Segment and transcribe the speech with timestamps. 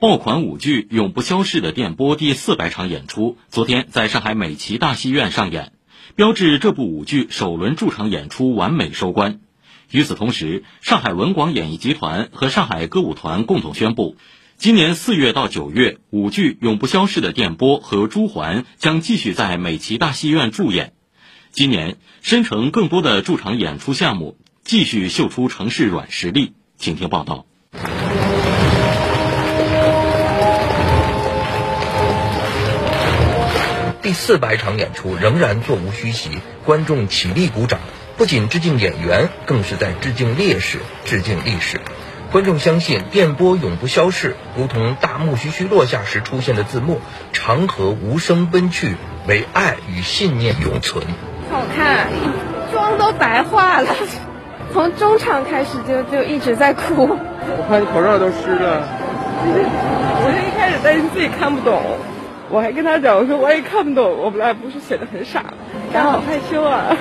[0.00, 5.72] 爆款舞剧《永不消逝的电波》第四百场演出，昨天在上海美琪大戏院上演，
[6.14, 9.40] 标志这部舞剧首轮驻场演出完美收官。
[9.90, 14.16] 与此同时，上海文广演艺集团和上海歌舞团共同宣布，
[14.56, 20.94] 今年四月到九月，舞剧《永不消逝的电波》和《朱鹮》将继续在美琪大戏院驻演。
[21.50, 27.44] 今年，申城更多的驻场演出项目继续秀出城市软实力，请听报道。
[34.10, 37.78] 第四百场演出仍然座无虚席，观众起立鼓掌，
[38.16, 41.80] 不仅致敬演员，更是在致敬烈士、致敬历史。
[42.32, 47.00] 观众相信电波永不消逝，如同大幕徐徐落下时出现的字幕
[47.32, 48.96] ：“长河无声奔去，
[49.28, 51.06] 唯爱与信念永存。”
[51.48, 52.08] 好看，
[52.72, 53.94] 妆都白化了，
[54.72, 57.06] 从中场开始就就一直在哭。
[57.06, 58.88] 我看你口罩都湿了。
[59.44, 61.80] 我是一开始担心自己看不懂。
[62.50, 65.54] 我还跟他讲，我说我也看不懂，我本来不是写的很傻，吗？
[65.92, 66.96] 他好害羞啊。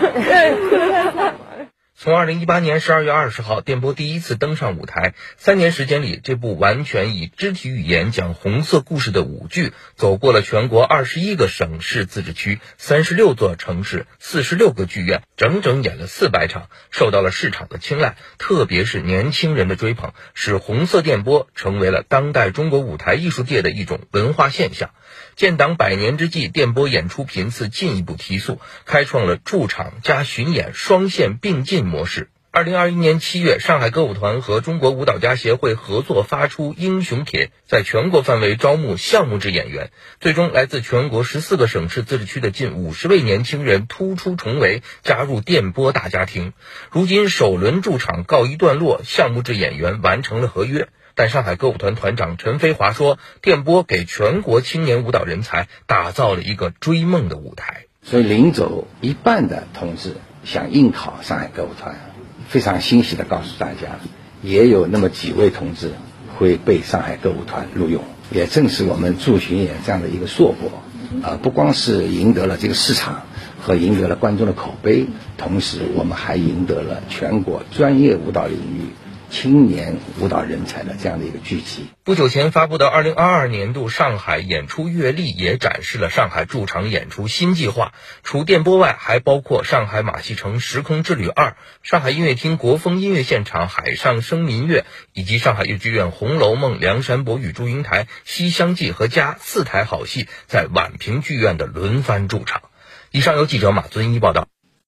[2.01, 24.91] 从二零一八年十二月二十号，电波第一次登上舞台，三年时间里，这部完全以肢体语言讲红色故事的舞剧，走过了全国二十一个省市自治区、三十六座城市、四十六个剧院，整整演了四百场，受到了市场的青睐，特别是年轻人的追捧，使红色电波成为了当代中国舞台艺术界的一种文化现象。
[25.35, 32.29] 建党百年之际，电波演出频次进一步提速，开创了驻场加巡演双线并进模式。
[32.52, 39.91] 二零二一年七月，上海歌舞团和中国舞蹈家协会合作发出英雄帖，在全国范围招募项目制演员。
[40.19, 46.53] 最终，来自全国十四个省市自治区的近五十位年轻人突出重围，加入电波大家庭。
[46.89, 50.89] 如今，首轮驻场告一段落，项目制演员完成了合约。
[51.19, 57.87] 但上海歌舞团团长陈飞华说：“电波给全国青年舞蹈人才打造了一个追梦的舞台。
[58.03, 61.99] 所以临走一半的同志想应考上海歌舞团，
[62.47, 63.99] 非常欣喜的告诉大家，
[64.41, 65.91] 也有那么几位同志
[66.37, 68.02] 会被上海歌舞团录用。
[68.31, 70.81] 也正是我们驻巡演这样的一个硕果，
[71.21, 73.23] 啊，不光是赢得了这个市场
[73.59, 78.93] 和赢得了观众的口碑，同时我们还赢得了全国专业舞蹈领域。”
[79.29, 81.87] 青年舞蹈人才的这样的一个聚集。
[82.03, 87.93] 不久前发布的二零二二年度上海演出月历也展示了上海驻场演出新计划。
[88.23, 102.63] 除电波外，还包括上海马戏城时空之旅二、上海音乐厅国风音乐现场海上生民乐，以及上海豫剧院红楼梦、梁山伯与祝英台、西厢记和家四台好戏在宛平剧院的轮番驻场。
[103.11, 104.47] 以上由记者马尊一报道。